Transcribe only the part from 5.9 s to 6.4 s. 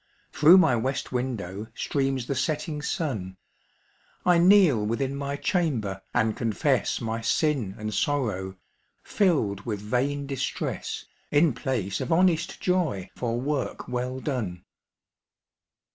and